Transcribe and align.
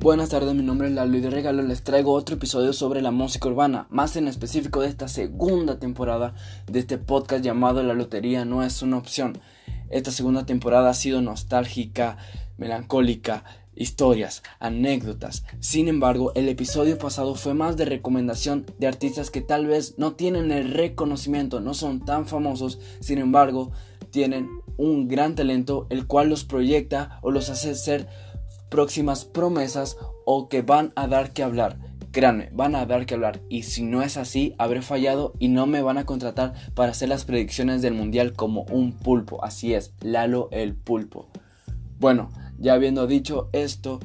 Buenas 0.00 0.28
tardes, 0.28 0.54
mi 0.54 0.62
nombre 0.62 0.86
es 0.86 0.94
Lalo 0.94 1.18
y 1.18 1.20
de 1.20 1.28
regalo 1.28 1.60
les 1.60 1.82
traigo 1.82 2.12
otro 2.12 2.36
episodio 2.36 2.72
sobre 2.72 3.02
la 3.02 3.10
música 3.10 3.48
urbana, 3.48 3.88
más 3.90 4.14
en 4.14 4.28
específico 4.28 4.80
de 4.80 4.86
esta 4.86 5.08
segunda 5.08 5.80
temporada 5.80 6.36
de 6.70 6.78
este 6.78 6.98
podcast 6.98 7.44
llamado 7.44 7.82
La 7.82 7.94
Lotería 7.94 8.44
no 8.44 8.62
es 8.62 8.80
una 8.82 8.96
opción. 8.96 9.40
Esta 9.90 10.12
segunda 10.12 10.46
temporada 10.46 10.90
ha 10.90 10.94
sido 10.94 11.20
nostálgica, 11.20 12.16
melancólica, 12.58 13.42
historias, 13.74 14.44
anécdotas. 14.60 15.42
Sin 15.58 15.88
embargo, 15.88 16.30
el 16.36 16.48
episodio 16.48 16.96
pasado 16.96 17.34
fue 17.34 17.54
más 17.54 17.76
de 17.76 17.84
recomendación 17.84 18.66
de 18.78 18.86
artistas 18.86 19.32
que 19.32 19.40
tal 19.40 19.66
vez 19.66 19.96
no 19.98 20.12
tienen 20.12 20.52
el 20.52 20.70
reconocimiento, 20.74 21.58
no 21.58 21.74
son 21.74 22.04
tan 22.04 22.24
famosos, 22.28 22.78
sin 23.00 23.18
embargo, 23.18 23.72
tienen 24.10 24.48
un 24.76 25.08
gran 25.08 25.34
talento 25.34 25.86
el 25.90 26.06
cual 26.06 26.28
los 26.28 26.44
proyecta 26.44 27.18
o 27.22 27.32
los 27.32 27.50
hace 27.50 27.74
ser 27.74 28.08
próximas 28.70 29.24
promesas 29.24 29.96
o 30.24 30.48
que 30.48 30.62
van 30.62 30.92
a 30.96 31.06
dar 31.06 31.32
que 31.32 31.42
hablar. 31.42 31.78
Créanme, 32.12 32.48
van 32.52 32.74
a 32.74 32.86
dar 32.86 33.06
que 33.06 33.14
hablar. 33.14 33.40
Y 33.48 33.64
si 33.64 33.82
no 33.82 34.02
es 34.02 34.16
así, 34.16 34.54
habré 34.58 34.82
fallado 34.82 35.34
y 35.38 35.48
no 35.48 35.66
me 35.66 35.82
van 35.82 35.98
a 35.98 36.06
contratar 36.06 36.54
para 36.74 36.92
hacer 36.92 37.08
las 37.08 37.24
predicciones 37.24 37.82
del 37.82 37.94
mundial 37.94 38.32
como 38.32 38.62
un 38.70 38.92
pulpo. 38.92 39.44
Así 39.44 39.74
es, 39.74 39.92
Lalo 40.00 40.48
el 40.50 40.74
pulpo. 40.74 41.28
Bueno, 41.98 42.30
ya 42.58 42.74
habiendo 42.74 43.06
dicho 43.06 43.50
esto, 43.52 44.00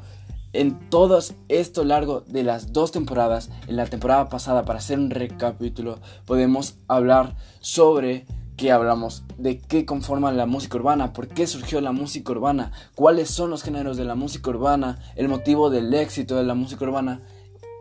en 0.53 0.89
todo 0.89 1.19
esto 1.49 1.83
largo 1.83 2.21
de 2.21 2.43
las 2.43 2.73
dos 2.73 2.91
temporadas, 2.91 3.49
en 3.67 3.75
la 3.75 3.85
temporada 3.85 4.29
pasada, 4.29 4.65
para 4.65 4.79
hacer 4.79 4.99
un 4.99 5.09
recapítulo, 5.09 5.99
podemos 6.25 6.77
hablar 6.87 7.35
sobre 7.59 8.25
qué 8.55 8.71
hablamos, 8.71 9.23
de 9.37 9.59
qué 9.59 9.85
conforma 9.85 10.31
la 10.31 10.45
música 10.45 10.77
urbana, 10.77 11.13
por 11.13 11.27
qué 11.27 11.47
surgió 11.47 11.81
la 11.81 11.91
música 11.91 12.31
urbana, 12.31 12.71
cuáles 12.95 13.29
son 13.29 13.49
los 13.49 13.63
géneros 13.63 13.97
de 13.97 14.05
la 14.05 14.15
música 14.15 14.49
urbana, 14.49 14.99
el 15.15 15.27
motivo 15.27 15.69
del 15.69 15.93
éxito 15.93 16.35
de 16.35 16.43
la 16.43 16.53
música 16.53 16.85
urbana. 16.85 17.21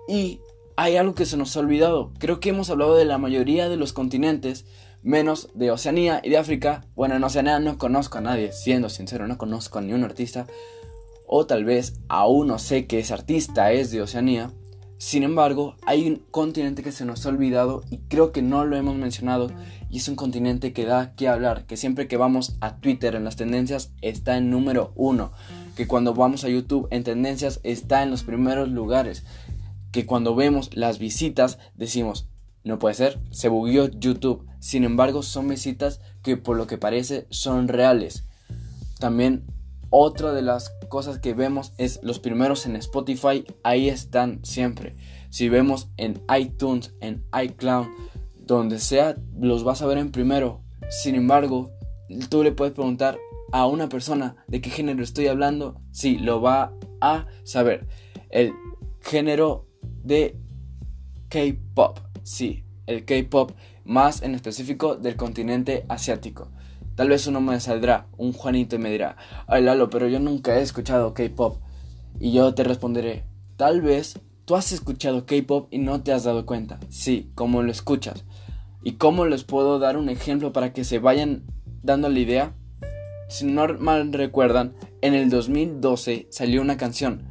Y 0.09 0.41
hay 0.77 0.97
algo 0.97 1.15
que 1.15 1.27
se 1.27 1.37
nos 1.37 1.57
ha 1.57 1.61
olvidado. 1.61 2.13
Creo 2.19 2.41
que 2.41 2.51
hemos 2.51 2.71
hablado 2.71 2.97
de 2.97 3.05
la 3.05 3.19
mayoría 3.19 3.69
de 3.69 3.77
los 3.77 3.93
continentes, 3.93 4.65
menos 5.03 5.51
de 5.55 5.71
Oceanía 5.71 6.21
y 6.23 6.31
de 6.31 6.39
África. 6.39 6.87
Bueno, 6.95 7.17
en 7.17 7.25
Oceanía 7.25 7.59
no 7.59 7.79
conozco 7.79 8.19
a 8.19 8.23
nadie, 8.23 8.53
siendo 8.53 8.89
sincero, 8.89 9.27
no 9.27 9.39
conozco 9.39 9.79
a 9.79 9.83
ningún 9.83 10.05
artista. 10.05 10.47
O 11.27 11.47
tal 11.47 11.65
vez 11.65 11.95
aún 12.09 12.49
no 12.49 12.59
sé 12.59 12.87
que 12.87 12.99
ese 12.99 13.15
artista 13.15 13.73
es 13.73 13.91
de 13.91 14.03
Oceanía. 14.03 14.51
Sin 15.03 15.25
embargo, 15.25 15.75
hay 15.85 16.07
un 16.07 16.23
continente 16.31 16.85
que 16.85 16.93
se 16.93 17.05
nos 17.05 17.27
ha 17.27 17.31
olvidado 17.31 17.83
y 17.91 17.99
creo 18.07 18.31
que 18.31 18.41
no 18.41 18.65
lo 18.65 18.77
hemos 18.77 18.95
mencionado 18.95 19.51
y 19.91 19.97
es 19.97 20.07
un 20.07 20.15
continente 20.15 20.73
que 20.73 20.85
da 20.85 21.17
que 21.17 21.27
hablar, 21.27 21.67
que 21.67 21.77
siempre 21.77 22.07
que 22.07 22.17
vamos 22.17 22.55
a 22.61 22.77
Twitter 22.77 23.17
en 23.17 23.25
las 23.25 23.35
tendencias 23.35 23.91
está 24.01 24.37
en 24.37 24.49
número 24.49 24.93
uno, 24.95 25.33
que 25.75 25.89
cuando 25.89 26.15
vamos 26.15 26.45
a 26.45 26.49
YouTube 26.49 26.87
en 26.93 27.03
tendencias 27.03 27.59
está 27.65 28.05
en 28.05 28.13
los 28.13 28.23
primeros 28.23 28.69
lugares, 28.69 29.25
que 29.91 30.07
cuando 30.07 30.37
vemos 30.37 30.71
las 30.77 31.01
visitas 31.01 31.59
decimos, 31.75 32.29
no 32.63 32.79
puede 32.79 32.95
ser, 32.95 33.19
se 33.33 33.49
bugueó 33.49 33.89
YouTube, 33.89 34.47
sin 34.61 34.85
embargo 34.85 35.25
son 35.25 35.49
visitas 35.49 36.01
que 36.23 36.37
por 36.37 36.57
lo 36.57 36.69
que 36.69 36.79
parece 36.79 37.27
son 37.29 37.67
reales. 37.67 38.23
También 39.01 39.43
otra 39.91 40.33
de 40.33 40.43
las 40.43 40.73
cosas 40.93 41.21
que 41.21 41.33
vemos 41.33 41.73
es 41.79 42.01
los 42.03 42.19
primeros 42.19 42.67
en 42.67 42.77
Spotify, 42.77 43.47
ahí 43.63 43.89
están 43.89 44.45
siempre. 44.45 44.95
Si 45.31 45.49
vemos 45.49 45.89
en 45.97 46.21
iTunes, 46.39 46.95
en 47.01 47.25
iCloud, 47.33 47.87
donde 48.37 48.79
sea, 48.79 49.17
los 49.41 49.65
vas 49.65 49.81
a 49.81 49.87
ver 49.87 49.97
en 49.97 50.13
primero. 50.13 50.61
Sin 50.91 51.15
embargo, 51.15 51.71
tú 52.29 52.43
le 52.43 52.53
puedes 52.53 52.75
preguntar 52.75 53.19
a 53.53 53.67
una 53.67 53.89
persona 53.89 54.37
de 54.49 54.61
qué 54.61 54.69
género 54.69 55.03
estoy 55.03 55.29
hablando, 55.29 55.81
sí, 55.93 56.19
lo 56.19 56.43
va 56.43 56.75
a 57.01 57.27
saber. 57.43 57.89
El 58.29 58.53
género 59.01 59.67
de 60.05 60.37
K-pop, 61.31 62.01
sí, 62.23 62.65
el 62.87 63.07
K-pop 63.07 63.53
más 63.87 64.21
en 64.21 64.35
específico 64.35 64.97
del 64.97 65.17
continente 65.17 65.87
asiático. 65.89 66.51
Tal 66.95 67.09
vez 67.09 67.27
uno 67.27 67.41
me 67.41 67.59
saldrá, 67.61 68.07
un 68.19 68.33
Juanito, 68.33 68.77
y 68.77 68.79
me 68.79 68.91
dirá, 68.91 69.17
ay 69.47 69.63
Lalo, 69.63 69.89
pero 69.89 70.09
yo 70.09 70.21
nunca 70.21 70.59
he 70.59 70.63
escuchado 70.63 71.15
K-pop. 71.15 71.57
Y 72.21 72.33
yo 72.33 72.55
te 72.55 72.65
responderé, 72.65 73.25
tal 73.57 73.81
vez 73.81 74.21
tú 74.45 74.55
has 74.57 74.73
escuchado 74.73 75.25
K-pop 75.25 75.69
y 75.71 75.79
no 75.79 76.03
te 76.03 76.13
has 76.13 76.25
dado 76.25 76.45
cuenta. 76.45 76.79
Sí, 76.91 77.31
como 77.35 77.63
lo 77.63 77.71
escuchas. 77.73 78.25
¿Y 78.85 78.93
cómo 78.93 79.27
les 79.27 79.45
puedo 79.45 79.79
dar 79.79 79.97
un 79.97 80.09
ejemplo 80.09 80.53
para 80.53 80.73
que 80.73 80.85
se 80.85 80.99
vayan 80.99 81.45
dando 81.83 82.09
la 82.09 82.19
idea? 82.19 82.55
Si 83.29 83.47
no 83.47 83.67
mal 83.79 84.13
recuerdan, 84.13 84.75
en 85.01 85.15
el 85.15 85.31
2012 85.31 86.27
salió 86.31 86.61
una 86.61 86.77
canción. 86.77 87.23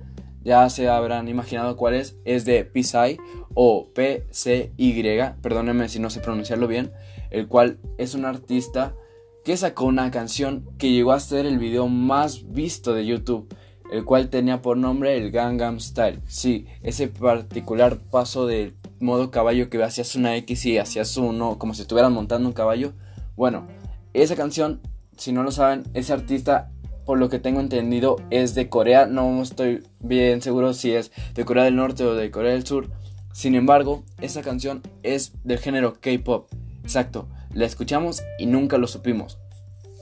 Ya 0.43 0.67
se 0.69 0.89
habrán 0.89 1.27
imaginado 1.27 1.77
cuál 1.77 1.93
es. 1.93 2.17
Es 2.25 2.45
de 2.45 2.71
Psy 2.73 3.19
o 3.53 3.89
P-C-Y, 3.93 5.03
perdónenme 5.41 5.89
si 5.89 5.99
no 5.99 6.09
sé 6.09 6.21
pronunciarlo 6.21 6.67
bien, 6.67 6.91
el 7.29 7.47
cual 7.47 7.77
es 7.97 8.15
un 8.15 8.25
artista 8.25 8.95
que 9.43 9.57
sacó 9.57 9.85
una 9.85 10.11
canción 10.11 10.67
que 10.77 10.91
llegó 10.91 11.13
a 11.13 11.19
ser 11.19 11.45
el 11.45 11.57
video 11.57 11.87
más 11.87 12.51
visto 12.51 12.93
de 12.93 13.05
YouTube, 13.05 13.53
el 13.91 14.05
cual 14.05 14.29
tenía 14.29 14.61
por 14.61 14.77
nombre 14.77 15.17
el 15.17 15.31
Gangnam 15.31 15.79
Style. 15.79 16.21
Sí, 16.27 16.67
ese 16.83 17.07
particular 17.07 17.97
paso 18.11 18.45
del 18.45 18.75
modo 18.99 19.31
caballo 19.31 19.69
que 19.69 19.81
hacías 19.83 20.15
una 20.15 20.35
X 20.37 20.65
y 20.65 20.77
hacías 20.77 21.17
uno 21.17 21.57
como 21.57 21.73
si 21.73 21.81
estuvieran 21.81 22.13
montando 22.13 22.47
un 22.47 22.53
caballo. 22.53 22.93
Bueno, 23.35 23.67
esa 24.13 24.35
canción, 24.35 24.79
si 25.17 25.31
no 25.31 25.43
lo 25.43 25.51
saben, 25.51 25.83
ese 25.93 26.13
artista, 26.13 26.69
por 27.05 27.17
lo 27.17 27.29
que 27.29 27.39
tengo 27.39 27.59
entendido, 27.59 28.17
es 28.29 28.53
de 28.53 28.69
Corea. 28.69 29.07
No 29.07 29.41
estoy 29.41 29.83
bien 29.99 30.41
seguro 30.41 30.73
si 30.73 30.93
es 30.93 31.11
de 31.33 31.45
Corea 31.45 31.63
del 31.63 31.75
Norte 31.75 32.05
o 32.05 32.13
de 32.13 32.29
Corea 32.29 32.51
del 32.51 32.65
Sur. 32.65 32.89
Sin 33.33 33.55
embargo, 33.55 34.03
esa 34.19 34.41
canción 34.43 34.83
es 35.01 35.33
del 35.43 35.57
género 35.57 35.95
K-pop. 35.99 36.47
Exacto 36.83 37.27
la 37.53 37.65
escuchamos 37.65 38.23
y 38.39 38.45
nunca 38.45 38.77
lo 38.77 38.87
supimos. 38.87 39.37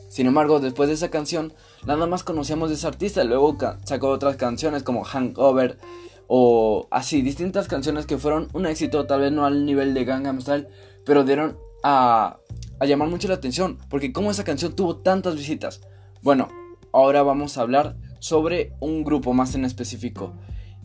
Sin 0.10 0.26
embargo, 0.26 0.60
después 0.60 0.90
de 0.90 0.96
esa 0.96 1.10
canción, 1.10 1.54
nada 1.86 2.08
más 2.08 2.24
conocíamos 2.24 2.70
de 2.70 2.76
ese 2.76 2.88
artista. 2.88 3.24
Luego 3.24 3.56
sacó 3.86 4.10
otras 4.10 4.38
canciones 4.38 4.84
como 4.84 5.04
Hangover 5.04 5.78
o 6.28 6.88
así, 6.92 7.22
distintas 7.22 7.68
canciones 7.68 8.06
que 8.06 8.18
fueron 8.18 8.50
un 8.54 8.66
éxito, 8.66 9.06
tal 9.06 9.22
vez 9.22 9.32
no 9.32 9.46
al 9.46 9.66
nivel 9.66 9.94
de 9.94 10.06
Gangnam 10.06 10.42
Style, 10.42 10.68
pero 11.06 11.24
dieron 11.24 11.58
a, 11.84 12.38
a 12.80 12.86
llamar 12.86 13.10
mucho 13.10 13.28
la 13.28 13.36
atención. 13.36 13.78
Porque 13.90 14.12
como 14.12 14.32
esa 14.32 14.44
canción 14.44 14.76
tuvo 14.76 14.98
tantas 14.98 15.36
visitas. 15.36 15.82
Bueno, 16.22 16.50
ahora 16.92 17.22
vamos 17.22 17.58
a 17.58 17.62
hablar 17.62 17.96
sobre 18.20 18.74
un 18.80 19.04
grupo 19.04 19.34
más 19.34 19.54
en 19.56 19.64
específico. 19.64 20.34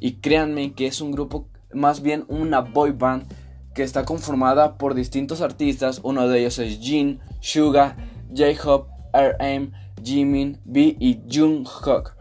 Y 0.00 0.16
créanme 0.16 0.74
que 0.74 0.86
es 0.86 1.00
un 1.00 1.12
grupo, 1.12 1.48
más 1.72 2.02
bien 2.02 2.26
una 2.28 2.60
boy 2.60 2.92
band 2.92 3.26
que 3.74 3.82
está 3.82 4.04
conformada 4.04 4.78
por 4.78 4.94
distintos 4.94 5.40
artistas, 5.40 6.00
uno 6.02 6.28
de 6.28 6.40
ellos 6.40 6.58
es 6.58 6.78
Jin, 6.80 7.20
Suga, 7.40 7.96
J-Hope, 8.34 8.90
RM, 9.12 9.72
Jimin, 10.02 10.60
B 10.64 10.96
y 10.98 11.20
Jungkook. 11.30 12.16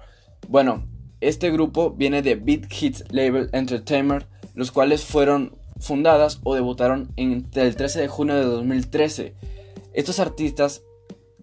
Bueno, 0.47 0.85
este 1.21 1.51
grupo 1.51 1.91
viene 1.91 2.21
de 2.21 2.35
Beat 2.35 2.65
Hits 2.71 3.05
Label 3.11 3.49
Entertainment, 3.53 4.25
los 4.55 4.71
cuales 4.71 5.05
fueron 5.05 5.55
fundadas 5.79 6.39
o 6.43 6.55
debutaron 6.55 7.11
en 7.17 7.47
el 7.53 7.75
13 7.75 8.01
de 8.01 8.07
junio 8.07 8.35
de 8.35 8.43
2013. 8.43 9.35
Estos 9.93 10.19
artistas 10.19 10.83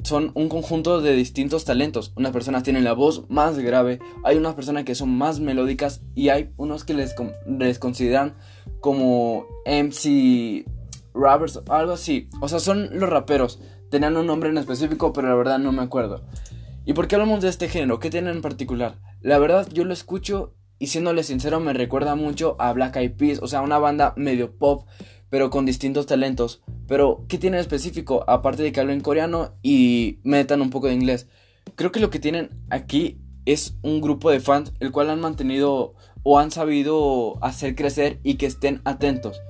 son 0.02 0.32
un 0.34 0.48
conjunto 0.48 1.00
de 1.00 1.14
distintos 1.14 1.64
talentos. 1.64 2.12
Unas 2.16 2.32
personas 2.32 2.62
tienen 2.62 2.84
la 2.84 2.92
voz 2.92 3.28
más 3.28 3.58
grave, 3.58 4.00
hay 4.24 4.36
unas 4.36 4.54
personas 4.54 4.84
que 4.84 4.94
son 4.94 5.16
más 5.16 5.40
melódicas 5.40 6.02
y 6.14 6.28
hay 6.28 6.52
unos 6.56 6.84
que 6.84 6.94
les, 6.94 7.14
les 7.46 7.78
consideran 7.78 8.36
como 8.80 9.46
MC 9.66 10.64
rappers, 11.14 11.60
algo 11.68 11.92
así. 11.92 12.28
O 12.40 12.48
sea, 12.48 12.60
son 12.60 12.98
los 12.98 13.08
raperos. 13.08 13.60
Tenían 13.90 14.16
un 14.16 14.26
nombre 14.26 14.50
en 14.50 14.58
específico, 14.58 15.12
pero 15.12 15.28
la 15.28 15.34
verdad 15.34 15.58
no 15.58 15.72
me 15.72 15.82
acuerdo. 15.82 16.24
¿Y 16.84 16.92
por 16.92 17.08
qué 17.08 17.16
hablamos 17.16 17.42
de 17.42 17.48
este 17.48 17.68
género? 17.68 17.98
¿Qué 17.98 18.10
tienen 18.10 18.36
en 18.36 18.42
particular? 18.42 18.98
La 19.20 19.38
verdad, 19.38 19.68
yo 19.72 19.84
lo 19.84 19.92
escucho 19.92 20.54
y 20.78 20.86
siéndole 20.86 21.22
sincero, 21.24 21.60
me 21.60 21.74
recuerda 21.74 22.14
mucho 22.14 22.56
a 22.58 22.72
Black 22.72 22.96
Eyed 22.96 23.12
Peas, 23.12 23.40
o 23.42 23.48
sea, 23.48 23.60
una 23.60 23.78
banda 23.78 24.14
medio 24.16 24.56
pop, 24.56 24.86
pero 25.28 25.50
con 25.50 25.66
distintos 25.66 26.06
talentos. 26.06 26.62
Pero, 26.90 27.24
¿qué 27.28 27.38
tiene 27.38 27.56
en 27.56 27.60
específico? 27.60 28.24
Aparte 28.26 28.64
de 28.64 28.72
que 28.72 28.80
hablen 28.80 29.00
coreano 29.00 29.52
y 29.62 30.18
metan 30.24 30.60
un 30.60 30.70
poco 30.70 30.88
de 30.88 30.94
inglés. 30.94 31.28
Creo 31.76 31.92
que 31.92 32.00
lo 32.00 32.10
que 32.10 32.18
tienen 32.18 32.50
aquí 32.68 33.20
es 33.46 33.76
un 33.82 34.00
grupo 34.00 34.28
de 34.28 34.40
fans, 34.40 34.72
el 34.80 34.90
cual 34.90 35.08
han 35.08 35.20
mantenido 35.20 35.94
o 36.24 36.40
han 36.40 36.50
sabido 36.50 37.38
hacer 37.44 37.76
crecer 37.76 38.18
y 38.24 38.34
que 38.38 38.46
estén 38.46 38.80
atentos. 38.84 39.40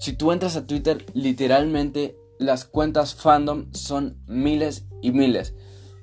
Si 0.00 0.12
tú 0.12 0.32
entras 0.32 0.56
a 0.56 0.66
Twitter, 0.66 1.06
literalmente 1.14 2.16
las 2.40 2.64
cuentas 2.64 3.14
fandom 3.14 3.72
son 3.72 4.18
miles 4.26 4.88
y 5.00 5.12
miles. 5.12 5.54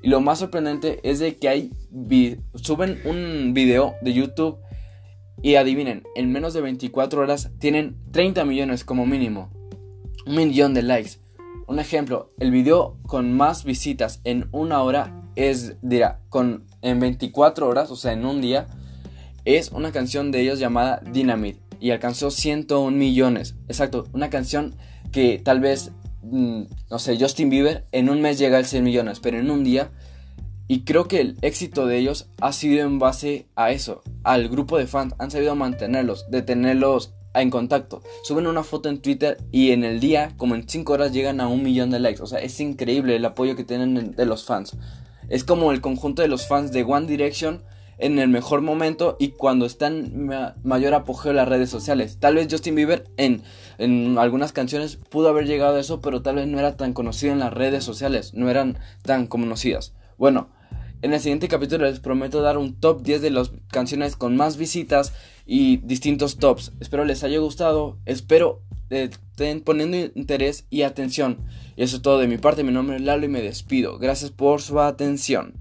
Y 0.02 0.08
lo 0.08 0.22
más 0.22 0.40
sorprendente 0.40 1.02
es 1.04 1.20
de 1.20 1.36
que 1.36 1.50
hay 1.50 1.72
suben 2.54 3.02
un 3.04 3.54
video 3.54 3.96
de 4.02 4.14
YouTube 4.14 4.60
y 5.42 5.56
adivinen, 5.56 6.04
en 6.16 6.32
menos 6.32 6.54
de 6.54 6.62
24 6.62 7.20
horas 7.20 7.52
tienen 7.60 7.98
30 8.12 8.46
millones 8.46 8.86
como 8.86 9.06
mínimo. 9.06 9.55
Un 10.26 10.36
millón 10.36 10.74
de 10.74 10.82
likes. 10.82 11.20
Un 11.68 11.80
ejemplo, 11.80 12.32
el 12.40 12.50
video 12.50 12.98
con 13.06 13.32
más 13.32 13.64
visitas 13.64 14.22
en 14.24 14.48
una 14.52 14.82
hora 14.82 15.30
es, 15.36 15.76
dirá, 15.84 16.20
con, 16.30 16.66
en 16.82 17.00
24 17.00 17.68
horas, 17.68 17.92
o 17.92 17.96
sea, 17.96 18.14
en 18.14 18.26
un 18.26 18.42
día, 18.42 18.68
es 19.46 19.72
una 19.72 19.92
canción 19.92 20.32
de 20.32 20.42
ellos 20.42 20.58
llamada 20.58 21.02
Dynamite 21.12 21.60
y 21.80 21.92
alcanzó 21.92 22.32
101 22.32 22.98
millones. 22.98 23.56
Exacto, 23.68 24.06
una 24.14 24.32
canción 24.32 24.76
que 25.12 25.40
tal 25.44 25.60
vez, 25.60 25.92
mm, 26.24 26.64
no 26.90 27.00
sé, 27.00 27.18
Justin 27.20 27.52
Bieber 27.52 27.86
en 27.92 28.10
un 28.10 28.22
mes 28.22 28.40
llega 28.40 28.58
al 28.58 28.66
100 28.66 28.84
millones, 28.84 29.20
pero 29.20 29.38
en 29.38 29.52
un 29.52 29.64
día. 29.64 29.92
Y 30.68 30.84
creo 30.84 31.08
que 31.08 31.22
el 31.22 31.38
éxito 31.44 31.86
de 31.86 32.00
ellos 32.00 32.32
ha 32.42 32.52
sido 32.52 32.84
en 32.84 32.98
base 32.98 33.48
a 33.56 33.70
eso, 33.70 34.02
al 34.24 34.50
grupo 34.50 34.80
de 34.80 34.88
fans. 34.88 35.14
Han 35.20 35.30
sabido 35.30 35.56
mantenerlos, 35.56 36.30
de 36.32 36.42
tenerlos 36.42 37.14
en 37.42 37.50
contacto. 37.50 38.02
Suben 38.24 38.48
una 38.48 38.64
foto 38.64 38.90
en 38.90 39.00
Twitter 39.00 39.38
y 39.52 39.72
en 39.72 39.84
el 39.84 40.00
día, 40.00 40.34
como 40.38 40.56
en 40.56 40.68
5 40.68 40.94
horas, 40.94 41.14
llegan 41.14 41.42
a 41.42 41.48
un 41.48 41.64
millón 41.64 41.92
de 41.92 42.00
likes. 42.00 42.22
O 42.22 42.28
sea, 42.28 42.40
es 42.40 42.60
increíble 42.60 43.16
el 43.16 43.26
apoyo 43.26 43.56
que 43.56 43.64
tienen 43.64 44.12
de 44.12 44.26
los 44.26 44.46
fans. 44.46 44.78
Es 45.30 45.44
como 45.44 45.72
el 45.72 45.82
conjunto 45.82 46.22
de 46.22 46.28
los 46.28 46.48
fans 46.48 46.72
de 46.72 46.84
One 46.84 47.08
Direction 47.08 47.64
en 47.98 48.20
el 48.20 48.28
mejor 48.28 48.62
momento 48.62 49.16
y 49.20 49.30
cuando 49.30 49.66
están 49.66 50.30
mayor 50.64 50.94
apogeo 50.94 51.32
en 51.32 51.38
las 51.38 51.48
redes 51.48 51.70
sociales. 51.70 52.18
Tal 52.20 52.36
vez 52.36 52.48
Justin 52.50 52.76
Bieber 52.76 53.06
en, 53.18 53.42
en 53.78 54.18
algunas 54.18 54.52
canciones 54.52 54.98
pudo 54.98 55.30
haber 55.30 55.46
llegado 55.46 55.78
a 55.78 55.80
eso, 55.80 56.02
pero 56.02 56.22
tal 56.22 56.36
vez 56.36 56.48
no 56.48 56.60
era 56.60 56.76
tan 56.76 56.94
conocido 56.94 57.34
en 57.34 57.40
las 57.40 57.54
redes 57.54 57.84
sociales, 57.84 58.34
no 58.34 58.50
eran 58.50 58.78
tan 59.04 59.28
conocidas. 59.28 59.94
Bueno, 60.18 60.50
en 61.02 61.14
el 61.14 61.20
siguiente 61.20 61.48
capítulo 61.48 61.86
les 61.86 62.00
prometo 62.00 62.42
dar 62.42 62.58
un 62.58 62.80
top 62.80 63.02
10 63.02 63.22
de 63.22 63.30
las 63.30 63.52
canciones 63.72 64.16
con 64.16 64.36
más 64.36 64.58
visitas 64.58 65.14
y 65.46 65.78
distintos 65.78 66.38
tops. 66.38 66.72
Espero 66.80 67.06
les 67.06 67.24
haya 67.24 67.40
gustado, 67.40 67.98
espero 68.06 68.62
estén 68.90 69.62
poniendo 69.62 69.98
interés 70.16 70.66
y 70.70 70.84
atención. 70.84 71.40
Y 71.76 71.84
eso 71.84 71.98
es 71.98 72.02
todo 72.02 72.20
de 72.20 72.28
mi 72.28 72.38
parte, 72.38 72.64
mi 72.64 72.72
nombre 72.72 72.98
es 72.98 73.02
Lalo 73.02 73.26
y 73.26 73.30
me 73.30 73.42
despido. 73.42 73.98
Gracias 73.98 74.32
por 74.32 74.62
su 74.62 74.80
atención. 74.80 75.54